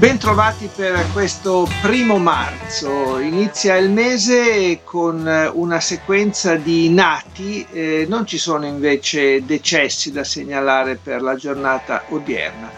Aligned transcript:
Bentrovati 0.00 0.70
per 0.74 1.12
questo 1.12 1.68
primo 1.82 2.16
marzo. 2.16 3.18
Inizia 3.18 3.76
il 3.76 3.90
mese 3.90 4.80
con 4.82 5.50
una 5.52 5.78
sequenza 5.78 6.54
di 6.54 6.88
nati, 6.88 7.66
eh, 7.70 8.06
non 8.08 8.24
ci 8.24 8.38
sono 8.38 8.64
invece 8.64 9.44
decessi 9.44 10.10
da 10.10 10.24
segnalare 10.24 10.96
per 10.96 11.20
la 11.20 11.34
giornata 11.34 12.04
odierna. 12.08 12.70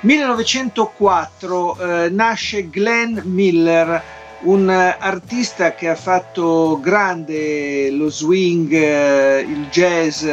1904 0.00 1.76
eh, 1.78 2.08
nasce 2.10 2.68
Glenn 2.68 3.20
Miller, 3.22 4.02
un 4.40 4.68
artista 4.68 5.72
che 5.72 5.88
ha 5.88 5.94
fatto 5.94 6.80
grande 6.82 7.92
lo 7.92 8.10
swing, 8.10 8.72
eh, 8.72 9.38
il 9.38 9.68
jazz, 9.70 10.26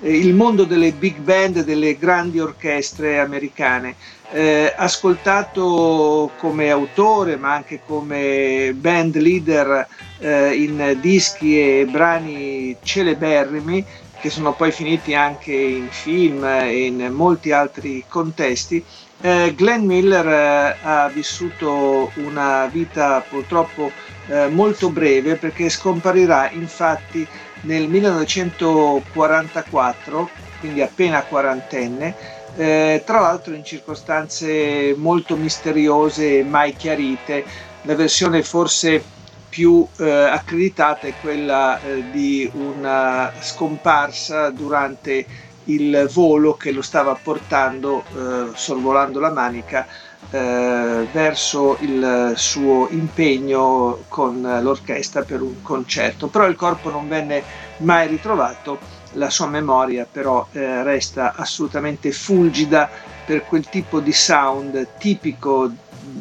eh, 0.00 0.16
il 0.16 0.34
mondo 0.34 0.64
delle 0.64 0.92
big 0.92 1.18
band, 1.18 1.64
delle 1.64 1.96
grandi 1.96 2.40
orchestre 2.40 3.18
americane 3.18 3.96
eh, 4.30 4.72
ascoltato 4.76 6.30
come 6.36 6.70
autore 6.70 7.36
ma 7.36 7.54
anche 7.54 7.80
come 7.86 8.74
band 8.74 9.16
leader 9.16 9.86
eh, 10.18 10.54
in 10.54 10.98
dischi 11.00 11.58
e 11.58 11.86
brani 11.86 12.76
celeberrimi 12.82 13.84
che 14.20 14.30
sono 14.30 14.52
poi 14.52 14.72
finiti 14.72 15.14
anche 15.14 15.52
in 15.52 15.88
film 15.90 16.44
e 16.44 16.86
in 16.86 17.12
molti 17.12 17.52
altri 17.52 18.04
contesti. 18.08 18.84
Eh, 19.20 19.54
Glenn 19.56 19.84
Miller 19.84 20.26
eh, 20.26 20.76
ha 20.82 21.08
vissuto 21.08 22.10
una 22.16 22.66
vita 22.66 23.24
purtroppo 23.28 23.90
eh, 24.26 24.48
molto 24.48 24.90
breve 24.90 25.36
perché 25.36 25.68
scomparirà 25.68 26.50
infatti 26.50 27.26
nel 27.62 27.88
1944, 27.88 30.30
quindi 30.58 30.80
appena 30.82 31.24
quarantenne, 31.24 32.14
eh, 32.56 33.02
tra 33.04 33.20
l'altro 33.20 33.54
in 33.54 33.64
circostanze 33.64 34.94
molto 34.96 35.36
misteriose 35.36 36.38
e 36.38 36.44
mai 36.44 36.74
chiarite. 36.74 37.44
La 37.82 37.94
versione 37.94 38.42
forse 38.42 39.02
più 39.48 39.86
eh, 39.98 40.10
accreditata 40.10 41.06
è 41.06 41.14
quella 41.20 41.80
eh, 41.80 42.04
di 42.10 42.50
una 42.54 43.32
scomparsa 43.38 44.50
durante 44.50 45.24
il 45.64 46.08
volo 46.12 46.54
che 46.54 46.72
lo 46.72 46.82
stava 46.82 47.14
portando, 47.14 48.04
eh, 48.14 48.50
sorvolando 48.54 49.20
la 49.20 49.30
manica, 49.30 49.86
eh, 50.30 51.06
verso 51.10 51.76
il 51.80 52.32
suo 52.36 52.88
impegno 52.90 54.04
con 54.08 54.40
l'orchestra 54.62 55.22
per 55.22 55.42
un 55.42 55.62
concerto. 55.62 56.28
Però 56.28 56.46
il 56.46 56.56
corpo 56.56 56.90
non 56.90 57.08
venne 57.08 57.42
mai 57.78 58.08
ritrovato 58.08 58.96
la 59.12 59.30
sua 59.30 59.46
memoria 59.46 60.06
però 60.10 60.46
eh, 60.52 60.82
resta 60.82 61.34
assolutamente 61.34 62.12
fulgida 62.12 62.90
per 63.24 63.44
quel 63.44 63.68
tipo 63.68 64.00
di 64.00 64.12
sound 64.12 64.86
tipico 64.98 65.70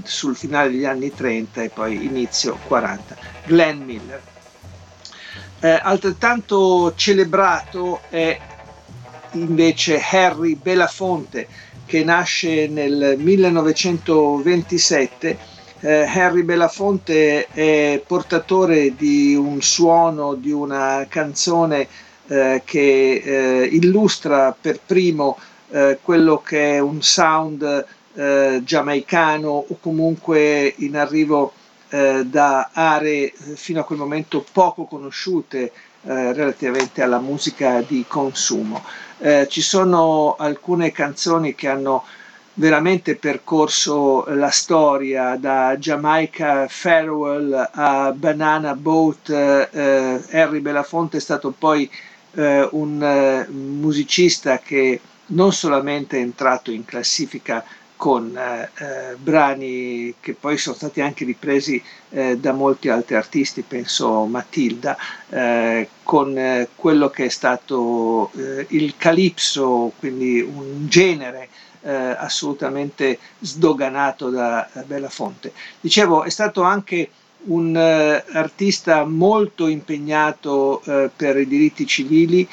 sul 0.03 0.35
finale 0.35 0.69
degli 0.69 0.85
anni 0.85 1.13
30 1.13 1.63
e 1.63 1.69
poi 1.69 2.05
inizio 2.05 2.58
40. 2.67 3.16
Glenn 3.45 3.83
Miller. 3.83 4.22
Eh, 5.59 5.80
altrettanto 5.81 6.94
celebrato 6.95 8.02
è 8.09 8.39
invece 9.31 10.01
Harry 10.12 10.56
Belafonte 10.56 11.47
che 11.88 12.03
nasce 12.03 12.68
nel 12.68 13.16
1927. 13.18 15.38
Eh, 15.80 16.02
Harry 16.03 16.44
Belafonte 16.44 17.48
è 17.48 18.02
portatore 18.06 18.94
di 18.96 19.34
un 19.36 19.62
suono, 19.62 20.34
di 20.36 20.52
una 20.52 21.06
canzone 21.09 21.88
eh, 22.28 22.62
che 22.66 23.22
eh, 23.24 23.64
illustra 23.72 24.56
per 24.59 24.80
primo 24.86 25.38
eh, 25.70 25.97
quello 26.02 26.42
che 26.42 26.76
è 26.76 26.80
un 26.80 27.02
sound 27.02 27.86
eh, 28.16 28.62
giamaicano 28.64 29.47
o 29.68 29.78
comunque 29.80 30.74
in 30.78 30.97
arrivo 30.97 31.53
eh, 31.90 32.26
da 32.26 32.70
aree 32.74 33.31
fino 33.56 33.80
a 33.80 33.84
quel 33.86 34.00
momento 34.00 34.46
poco 34.52 34.84
conosciute 34.86 35.72
relativamente 36.08 37.02
alla 37.02 37.20
musica 37.20 37.84
di 37.86 38.06
consumo. 38.08 38.81
Ci 39.47 39.61
sono 39.61 40.35
alcune 40.38 40.91
canzoni 40.91 41.55
che 41.55 41.67
hanno 41.67 42.03
veramente 42.57 43.16
percorso 43.16 44.25
la 44.33 44.50
storia 44.50 45.35
da 45.35 45.75
Jamaica 45.78 46.67
Farewell 46.67 47.69
a 47.72 48.11
Banana 48.11 48.73
Boat. 48.73 49.29
Eh, 49.29 50.22
Harry 50.31 50.59
Belafonte 50.59 51.17
è 51.17 51.19
stato 51.19 51.53
poi 51.57 51.89
eh, 52.33 52.67
un 52.72 53.01
eh, 53.01 53.47
musicista 53.51 54.59
che 54.59 55.00
non 55.28 55.53
solamente 55.53 56.17
è 56.17 56.22
entrato 56.22 56.72
in 56.72 56.85
classifica 56.85 57.63
con 57.97 58.38
eh, 58.38 58.69
eh, 58.78 59.16
brani 59.18 60.13
che 60.22 60.34
poi 60.34 60.58
sono 60.58 60.75
stati 60.75 61.02
anche 61.02 61.25
ripresi 61.25 61.84
eh, 62.12 62.38
da 62.38 62.53
molti 62.53 62.88
altri 62.88 63.16
artisti, 63.16 63.63
penso 63.63 64.24
Matilda, 64.25 64.96
eh, 65.30 65.90
con 66.03 66.38
eh, 66.38 66.69
quello 66.75 67.09
che 67.09 67.25
è 67.25 67.30
stato 67.30 68.31
eh, 68.38 68.68
il 68.69 68.96
calipso, 68.96 69.91
quindi 70.00 70.40
un 70.40 70.88
genere 70.88 71.50
assolutamente 71.88 73.18
sdoganato 73.40 74.29
da 74.29 74.68
Belafonte. 74.85 75.53
Dicevo, 75.79 76.24
è 76.24 76.29
stato 76.29 76.62
anche 76.64 77.09
un 77.46 77.78
artista 77.78 79.06
molto 79.06 79.68
impegnato 79.68 80.81
per 81.16 81.38
i 81.38 81.47
diritti 81.47 81.85
civili, 81.88 82.46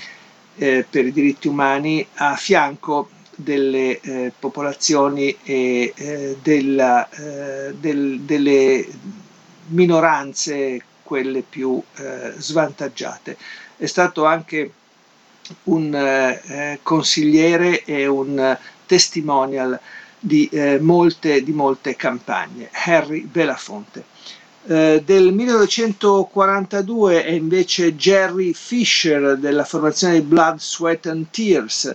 per 0.55 1.07
i 1.07 1.11
diritti 1.11 1.49
umani, 1.49 2.07
a 2.15 2.37
fianco 2.37 3.09
delle 3.37 4.33
popolazioni 4.39 5.37
e 5.43 6.37
della, 6.43 7.09
del, 7.79 8.21
delle 8.21 8.87
minoranze, 9.69 10.83
quelle 11.03 11.43
più 11.43 11.83
svantaggiate. 12.37 13.37
È 13.77 13.87
stato 13.87 14.25
anche 14.25 14.71
un 15.65 16.39
consigliere 16.83 17.85
e 17.85 18.07
un 18.07 18.59
testimonial 18.87 19.79
di, 20.19 20.49
molte, 20.81 21.43
di 21.43 21.53
molte 21.53 21.97
campagne. 21.97 22.71
Harry 22.73 23.23
Belafonte. 23.23 24.05
Eh, 24.67 25.03
del 25.05 25.31
1942 25.35 27.23
è 27.25 27.33
invece 27.33 27.97
Jerry 27.97 28.55
Fisher 28.55 29.37
della 29.37 29.65
formazione 29.65 30.23
Blood, 30.23 30.59
Sweat 30.59 31.05
and 31.07 31.27
Tears. 31.31 31.95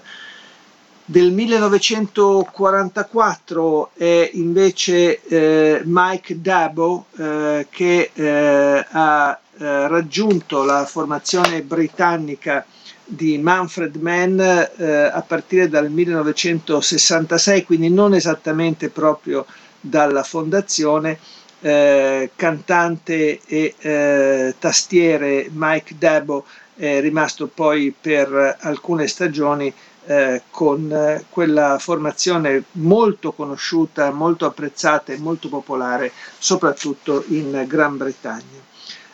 Del 1.12 1.32
1944 1.32 3.90
è 3.96 4.30
invece 4.34 5.20
eh, 5.24 5.82
Mike 5.84 6.40
Dabo 6.40 7.06
eh, 7.18 7.66
che 7.72 8.12
eh, 8.14 8.86
ha 8.88 9.40
eh, 9.58 9.88
raggiunto 9.88 10.64
la 10.64 10.86
formazione 10.86 11.64
britannica 11.64 12.64
di 13.04 13.40
Manfred 13.40 13.96
Mann 13.96 14.40
a 14.40 15.24
partire 15.26 15.68
dal 15.68 15.90
1966, 15.90 17.64
quindi 17.64 17.90
non 17.90 18.14
esattamente 18.14 18.90
proprio 18.90 19.48
dalla 19.80 20.22
fondazione, 20.22 21.18
eh, 21.62 22.30
cantante 22.36 23.40
e 23.48 23.74
eh, 23.80 24.54
tastiere 24.60 25.50
Mike 25.52 25.96
Dabo 25.98 26.46
è 26.76 27.02
rimasto 27.02 27.48
poi 27.48 27.92
per 28.00 28.58
alcune 28.62 29.08
stagioni 29.08 29.74
eh, 30.10 30.42
con 30.50 30.92
eh, 30.92 31.26
quella 31.30 31.78
formazione 31.78 32.64
molto 32.72 33.32
conosciuta, 33.32 34.12
molto 34.12 34.48
apprezzata 34.48 35.14
e 35.14 35.20
molto 35.20 35.50
popolare, 35.50 36.12
soprattutto 36.40 37.24
in 37.28 37.64
Gran 37.68 37.96
Bretagna. 37.96 38.58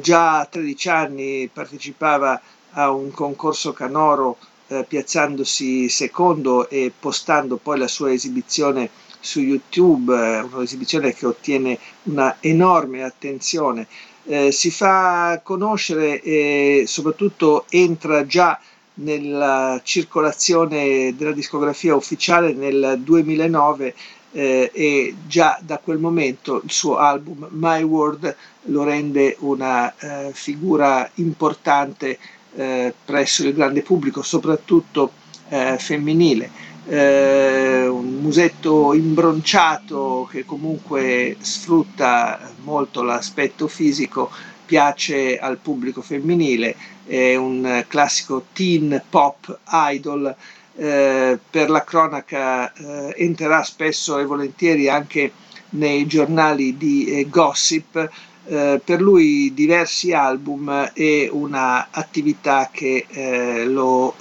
già 0.00 0.38
a 0.38 0.46
13 0.46 0.88
anni 0.90 1.50
partecipava 1.52 2.40
a 2.70 2.92
un 2.92 3.10
concorso 3.10 3.72
canoro 3.72 4.38
piazzandosi 4.86 5.88
secondo 5.88 6.68
e 6.68 6.92
postando 6.98 7.56
poi 7.56 7.78
la 7.78 7.88
sua 7.88 8.12
esibizione 8.12 8.90
su 9.20 9.40
YouTube, 9.40 10.14
eh, 10.14 10.40
un'esibizione 10.40 11.12
che 11.12 11.26
ottiene 11.26 11.78
una 12.04 12.36
enorme 12.40 13.02
attenzione, 13.02 13.86
eh, 14.24 14.52
si 14.52 14.70
fa 14.70 15.40
conoscere 15.42 16.20
e 16.22 16.84
soprattutto 16.86 17.64
entra 17.70 18.26
già 18.26 18.60
nella 18.94 19.80
circolazione 19.82 21.14
della 21.16 21.32
discografia 21.32 21.94
ufficiale 21.94 22.52
nel 22.52 22.98
2009 23.02 23.94
eh, 24.32 24.70
e 24.72 25.14
già 25.26 25.58
da 25.62 25.78
quel 25.78 25.98
momento 25.98 26.60
il 26.62 26.70
suo 26.70 26.96
album 26.96 27.46
My 27.50 27.82
World 27.82 28.36
lo 28.64 28.84
rende 28.84 29.36
una 29.40 29.94
eh, 29.96 30.30
figura 30.32 31.08
importante 31.14 32.18
eh, 32.56 32.94
presso 33.04 33.46
il 33.46 33.54
grande 33.54 33.82
pubblico, 33.82 34.22
soprattutto 34.22 35.12
eh, 35.48 35.76
femminile 35.78 36.68
eh, 36.88 37.86
un 37.86 38.18
musetto 38.20 38.94
imbronciato 38.94 40.26
che 40.30 40.44
comunque 40.46 41.36
sfrutta 41.40 42.50
molto 42.62 43.02
l'aspetto 43.02 43.68
fisico, 43.68 44.30
piace 44.64 45.38
al 45.38 45.58
pubblico 45.58 46.00
femminile, 46.00 46.74
è 47.04 47.36
un 47.36 47.84
classico 47.86 48.46
teen 48.52 49.02
pop 49.08 49.58
idol. 49.70 50.34
Eh, 50.80 51.36
per 51.50 51.70
la 51.70 51.82
cronaca 51.82 52.72
eh, 52.72 53.12
entrerà 53.16 53.64
spesso 53.64 54.16
e 54.18 54.24
volentieri 54.24 54.88
anche 54.88 55.32
nei 55.70 56.06
giornali 56.06 56.76
di 56.76 57.06
eh, 57.06 57.28
gossip. 57.28 58.08
Eh, 58.50 58.80
per 58.82 59.02
lui 59.02 59.52
diversi 59.52 60.14
album 60.14 60.90
e 60.94 61.28
una 61.30 61.88
attività 61.90 62.70
che 62.72 63.04
eh, 63.06 63.66
lo 63.66 64.14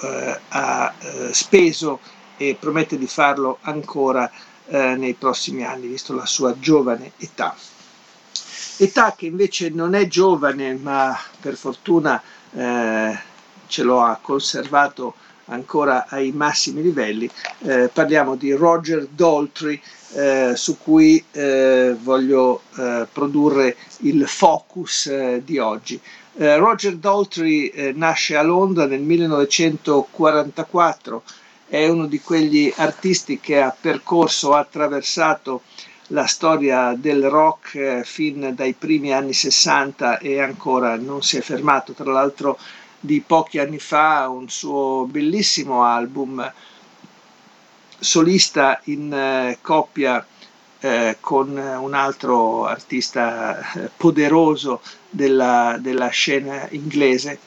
ha 0.50 0.94
speso 1.32 2.02
e 2.36 2.58
promette 2.60 2.98
di 2.98 3.08
farlo 3.08 3.58
ancora 3.62 4.30
eh, 4.68 4.96
nei 4.96 5.14
prossimi 5.14 5.64
anni, 5.64 5.88
visto 5.88 6.14
la 6.14 6.26
sua 6.26 6.60
giovane 6.60 7.14
età. 7.18 7.56
Età 8.80 9.16
che 9.16 9.26
invece 9.28 9.70
non 9.70 9.94
è 9.96 10.08
giovane, 10.08 10.76
ma 10.76 11.18
per 11.40 11.56
fortuna 11.56 12.22
eh, 12.54 13.18
ce 13.68 13.84
lo 13.84 14.02
ha 14.02 14.20
conservato 14.22 15.16
ancora 15.48 16.06
ai 16.08 16.32
massimi 16.32 16.82
livelli. 16.82 17.30
Eh, 17.60 17.90
parliamo 17.92 18.36
di 18.36 18.54
Roger 18.54 19.06
Daltrey, 19.08 19.82
eh, 20.14 20.54
su 20.56 20.78
cui 20.78 21.22
eh, 21.32 21.94
voglio 22.02 22.62
eh, 22.78 23.06
produrre 23.12 23.76
il 24.00 24.26
focus 24.28 25.08
eh, 25.08 25.42
di 25.44 25.58
oggi. 25.58 26.00
Roger 26.40 26.98
Daltrey 26.98 27.94
nasce 27.96 28.36
a 28.38 28.44
Londra 28.44 28.86
nel 28.86 29.02
1944 29.02 31.24
è 31.70 31.88
uno 31.90 32.06
di 32.06 32.22
quegli 32.22 32.72
artisti 32.78 33.40
che 33.40 33.60
ha 33.60 33.76
percorso, 33.80 34.54
ha 34.54 34.60
attraversato 34.60 35.64
la 36.12 36.26
storia 36.26 36.96
del 36.98 37.30
rock 37.30 37.76
eh, 37.76 38.02
fin 38.06 38.54
dai 38.56 38.74
primi 38.74 39.14
anni 39.14 39.34
60 39.34 40.20
e 40.20 40.40
ancora 40.40 40.96
non 40.96 41.22
si 41.22 41.38
è 41.38 41.42
fermato. 41.42 41.92
Tra 41.92 42.12
l'altro 42.12 42.58
di 43.00 43.22
pochi 43.26 43.60
anni 43.60 43.80
fa 43.80 44.28
un 44.30 44.50
suo 44.50 45.06
bellissimo 45.10 45.84
album 45.84 46.52
solista 48.00 48.80
in 48.86 49.14
eh, 49.14 49.58
coppia 49.62 50.26
eh, 50.80 51.18
con 51.20 51.50
un 51.58 51.94
altro 51.94 52.66
artista 52.66 53.60
eh, 53.74 53.90
poderoso 53.96 54.82
della, 55.10 55.78
della 55.80 56.10
scena 56.10 56.68
inglese. 56.72 57.40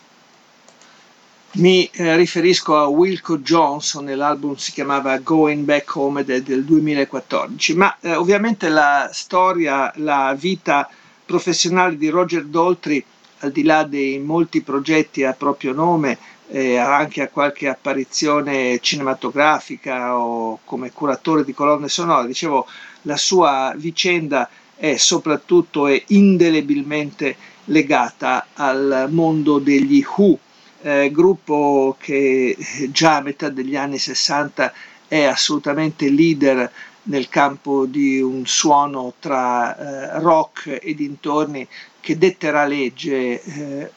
Mi 1.52 1.84
eh, 1.92 2.16
riferisco 2.16 2.76
a 2.76 2.86
Wilco 2.86 3.38
Johnson, 3.38 4.06
l'album 4.06 4.54
si 4.54 4.70
chiamava 4.70 5.18
Going 5.18 5.64
Back 5.64 5.96
Home 5.96 6.20
ed 6.20 6.44
del 6.44 6.64
2014, 6.64 7.74
ma 7.74 7.96
eh, 8.00 8.14
ovviamente 8.14 8.68
la 8.68 9.10
storia, 9.12 9.92
la 9.96 10.34
vita 10.38 10.88
professionale 11.24 11.96
di 11.96 12.08
Roger 12.08 12.44
Daltrey, 12.44 13.04
al 13.40 13.52
di 13.52 13.62
là 13.62 13.84
dei 13.84 14.18
molti 14.18 14.62
progetti 14.62 15.24
a 15.24 15.32
proprio 15.32 15.72
nome, 15.72 16.18
eh, 16.48 16.76
anche 16.76 17.22
a 17.22 17.28
qualche 17.28 17.68
apparizione 17.68 18.78
cinematografica 18.80 20.18
o 20.18 20.60
come 20.64 20.92
curatore 20.92 21.44
di 21.44 21.54
colonne 21.54 21.88
sonore, 21.88 22.26
dicevo, 22.26 22.66
la 23.02 23.16
sua 23.16 23.72
vicenda 23.76 24.48
è 24.76 24.96
soprattutto 24.96 25.86
e 25.86 26.04
indelebilmente 26.08 27.36
legata 27.66 28.48
al 28.54 29.08
mondo 29.10 29.58
degli 29.58 30.04
Who, 30.16 30.38
eh, 30.82 31.10
gruppo 31.12 31.96
che 31.98 32.56
già 32.90 33.16
a 33.16 33.20
metà 33.20 33.48
degli 33.48 33.76
anni 33.76 33.98
60 33.98 34.72
è 35.06 35.24
assolutamente 35.24 36.08
leader 36.08 36.70
nel 37.10 37.28
campo 37.28 37.86
di 37.86 38.20
un 38.20 38.46
suono 38.46 39.14
tra 39.18 39.76
eh, 39.76 40.20
rock 40.20 40.78
e 40.80 40.94
dintorni 40.94 41.66
che 41.98 42.16
detterà 42.16 42.64
legge 42.64 43.42
eh, 43.42 43.90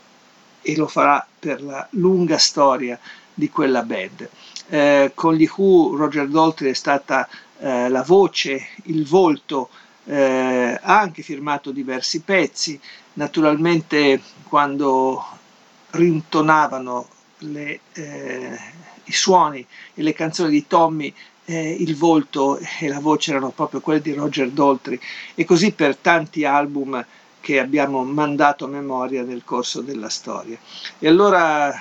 e 0.62 0.76
lo 0.76 0.88
farà 0.88 1.26
per 1.40 1.62
la 1.62 1.88
lunga 1.92 2.38
storia 2.38 3.00
di 3.34 3.50
quella 3.50 3.84
band. 3.84 4.30
Eh, 4.68 5.12
con 5.14 5.36
gli 5.36 5.48
Who 5.56 5.96
Roger 5.96 6.28
Daltrey 6.28 6.72
è 6.72 6.74
stata 6.74 7.28
eh, 7.60 7.88
la 7.90 8.02
voce, 8.02 8.70
il 8.86 9.06
volto, 9.06 9.70
eh, 10.06 10.80
ha 10.82 11.00
anche 11.00 11.22
firmato 11.22 11.72
diversi 11.72 12.22
pezzi, 12.22 12.80
naturalmente 13.14 14.22
quando 14.48 15.24
rintonavano 15.92 17.08
le, 17.40 17.80
eh, 17.94 18.60
i 19.04 19.12
suoni 19.12 19.66
e 19.94 20.02
le 20.02 20.14
canzoni 20.14 20.50
di 20.50 20.66
Tommy, 20.66 21.14
eh, 21.46 21.72
il 21.80 21.96
volto 21.96 22.60
e 22.80 22.88
la 22.88 23.00
voce 23.00 23.32
erano 23.32 23.50
proprio 23.50 23.82
quelli 23.82 24.02
di 24.02 24.14
Roger 24.14 24.50
Daltrey. 24.50 25.00
E 25.36 25.46
così 25.46 25.72
per 25.72 25.96
tanti 25.98 26.46
album 26.46 27.04
che 27.40 27.60
abbiamo 27.60 28.04
mandato 28.04 28.66
a 28.66 28.70
memoria 28.70 29.24
nel 29.24 29.44
corso 29.44 29.82
della 29.82 30.10
storia. 30.10 30.58
E 31.00 31.08
allora 31.08 31.74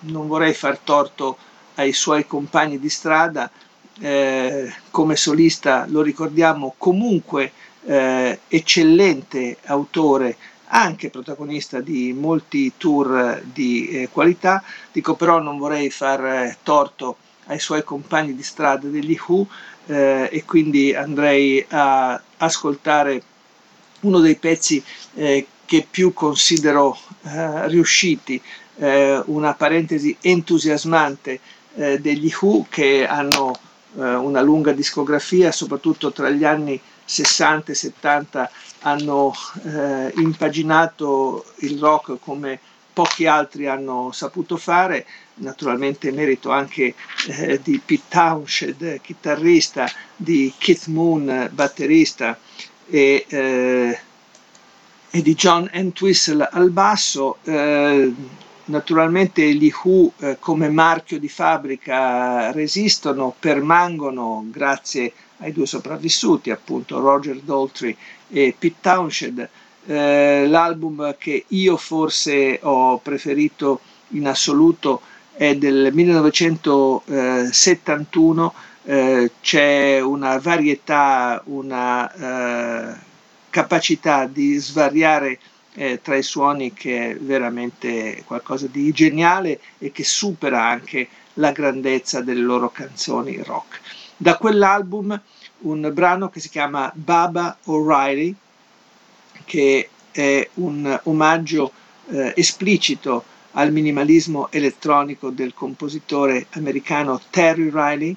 non 0.00 0.26
vorrei 0.26 0.54
far 0.54 0.78
torto 0.78 1.36
ai 1.76 1.92
suoi 1.92 2.26
compagni 2.26 2.78
di 2.78 2.88
strada, 2.88 3.50
eh, 4.00 4.72
come 4.90 5.14
solista 5.14 5.86
lo 5.88 6.02
ricordiamo 6.02 6.74
comunque 6.76 7.52
eh, 7.84 8.40
eccellente 8.48 9.58
autore, 9.66 10.36
anche 10.72 11.10
protagonista 11.10 11.80
di 11.80 12.12
molti 12.12 12.72
tour 12.76 13.42
di 13.44 13.88
eh, 13.88 14.08
qualità, 14.10 14.62
dico 14.90 15.14
però 15.14 15.38
non 15.40 15.58
vorrei 15.58 15.90
far 15.90 16.24
eh, 16.24 16.58
torto 16.62 17.16
ai 17.50 17.58
suoi 17.58 17.82
compagni 17.84 18.34
di 18.34 18.42
strada 18.42 18.86
degli 18.86 19.18
Who 19.26 19.46
eh, 19.86 20.28
e 20.30 20.44
quindi 20.44 20.94
andrei 20.94 21.64
a 21.68 22.20
ascoltare 22.38 23.22
uno 24.00 24.20
dei 24.20 24.36
pezzi 24.36 24.82
eh, 25.14 25.46
che 25.66 25.86
più 25.88 26.12
considero 26.12 26.96
eh, 27.22 27.68
riusciti, 27.68 28.40
eh, 28.76 29.20
una 29.26 29.54
parentesi 29.54 30.16
entusiasmante 30.20 31.40
eh, 31.74 32.00
degli 32.00 32.32
Who 32.40 32.66
che 32.68 33.06
hanno 33.06 33.52
eh, 33.96 34.14
una 34.14 34.40
lunga 34.40 34.72
discografia, 34.72 35.50
soprattutto 35.52 36.12
tra 36.12 36.30
gli 36.30 36.44
anni 36.44 36.80
60 37.04 37.72
e 37.72 37.74
70 37.74 38.50
hanno 38.82 39.34
impaginato 40.14 41.44
il 41.56 41.78
rock 41.78 42.18
come 42.20 42.60
pochi 43.00 43.26
altri 43.26 43.66
hanno 43.66 44.10
saputo 44.12 44.58
fare, 44.58 45.06
naturalmente 45.36 46.12
merito 46.12 46.50
anche 46.50 46.94
eh, 47.28 47.58
di 47.62 47.80
Pete 47.82 48.02
Townshend, 48.08 49.00
chitarrista, 49.00 49.90
di 50.14 50.52
Keith 50.58 50.84
Moon, 50.88 51.48
batterista 51.50 52.38
e, 52.86 53.24
eh, 53.26 53.98
e 55.08 55.22
di 55.22 55.34
John 55.34 55.70
Entwistle 55.72 56.46
al 56.52 56.68
basso. 56.70 57.38
Eh, 57.44 58.12
naturalmente 58.66 59.50
gli 59.54 59.72
Who 59.82 60.12
eh, 60.18 60.36
come 60.38 60.68
marchio 60.68 61.18
di 61.18 61.28
fabbrica 61.30 62.52
resistono, 62.52 63.34
permangono 63.38 64.44
grazie 64.50 65.10
ai 65.38 65.52
due 65.52 65.64
sopravvissuti, 65.64 66.50
appunto 66.50 67.00
Roger 67.00 67.40
Daltrey 67.40 67.96
e 68.28 68.54
Pete 68.58 68.76
Townshend. 68.82 69.48
Eh, 69.86 70.46
l'album 70.46 71.16
che 71.18 71.44
io 71.48 71.76
forse 71.76 72.60
ho 72.62 72.98
preferito 72.98 73.80
in 74.08 74.26
assoluto 74.26 75.00
è 75.32 75.56
del 75.56 75.90
1971, 75.92 78.54
eh, 78.84 79.30
c'è 79.40 80.00
una 80.00 80.38
varietà, 80.38 81.42
una 81.46 82.12
eh, 82.12 82.94
capacità 83.48 84.26
di 84.26 84.56
svariare 84.56 85.38
eh, 85.74 86.00
tra 86.02 86.16
i 86.16 86.22
suoni 86.22 86.72
che 86.72 87.10
è 87.10 87.16
veramente 87.16 88.22
qualcosa 88.26 88.66
di 88.66 88.90
geniale 88.92 89.60
e 89.78 89.92
che 89.92 90.04
supera 90.04 90.64
anche 90.64 91.08
la 91.34 91.52
grandezza 91.52 92.20
delle 92.20 92.40
loro 92.40 92.70
canzoni 92.70 93.40
rock. 93.42 93.80
Da 94.16 94.36
quell'album 94.36 95.20
un 95.60 95.90
brano 95.92 96.28
che 96.28 96.40
si 96.40 96.48
chiama 96.48 96.90
Baba 96.94 97.56
O'Reilly, 97.64 98.34
che 99.50 99.88
è 100.12 100.48
un 100.54 101.00
omaggio 101.04 101.72
eh, 102.10 102.32
esplicito 102.36 103.24
al 103.54 103.72
minimalismo 103.72 104.46
elettronico 104.52 105.30
del 105.30 105.54
compositore 105.54 106.46
americano 106.50 107.20
Terry 107.30 107.68
Riley. 107.68 108.14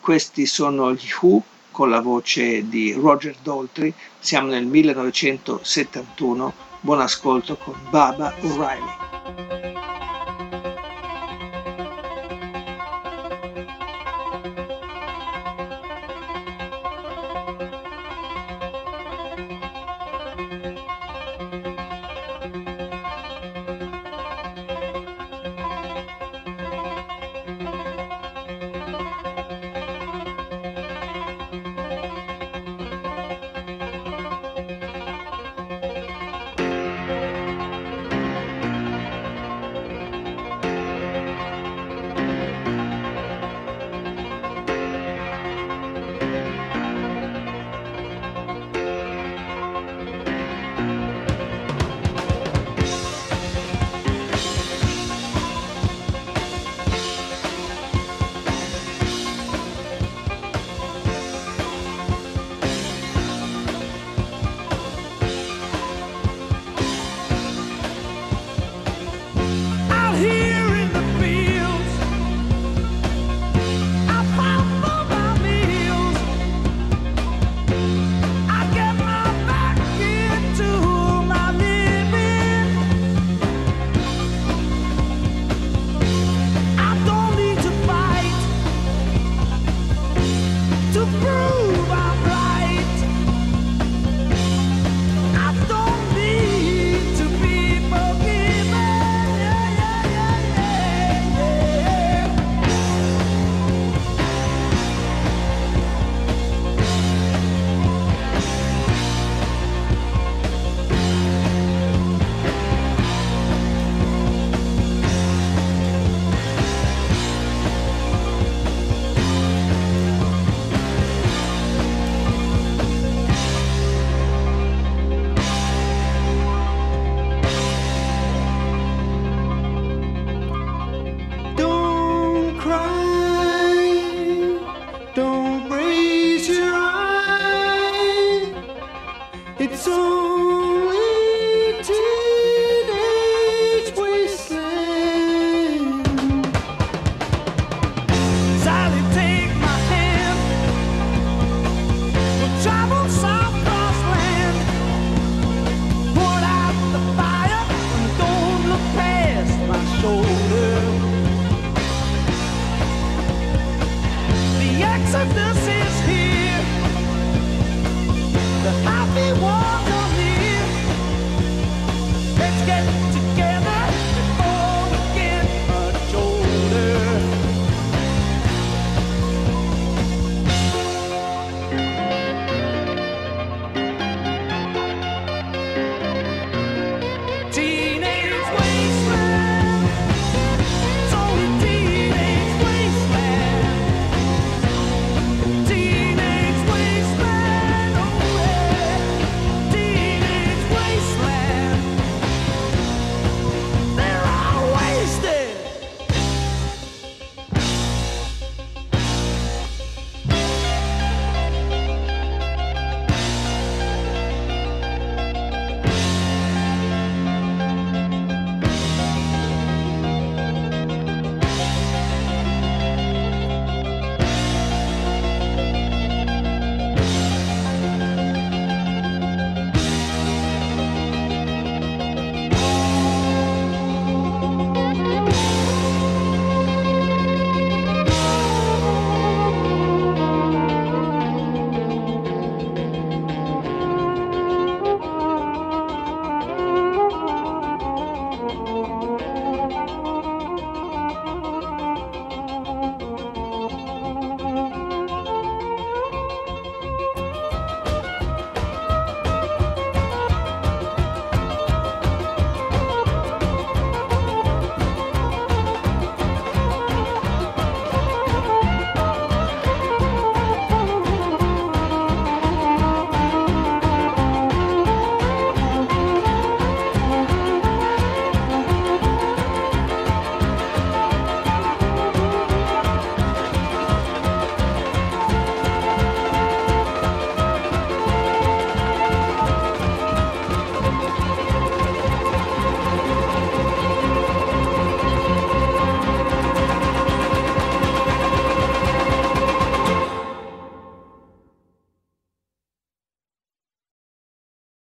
Questi 0.00 0.44
sono 0.44 0.92
gli 0.92 1.08
Who 1.20 1.40
con 1.70 1.88
la 1.88 2.00
voce 2.00 2.68
di 2.68 2.92
Roger 2.94 3.36
Daltrey. 3.40 3.94
Siamo 4.18 4.48
nel 4.48 4.66
1971. 4.66 6.52
Buon 6.80 7.00
ascolto 7.00 7.56
con 7.56 7.76
Baba 7.88 8.34
O'Reilly. 8.40 9.51